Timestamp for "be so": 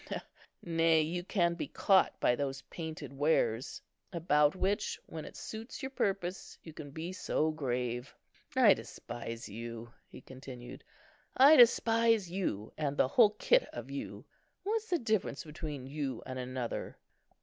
6.89-7.51